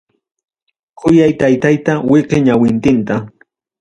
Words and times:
Kuyay 0.99 1.33
taytayta 1.39 1.93
wiqi 2.11 2.37
ñawintinta. 2.45 3.15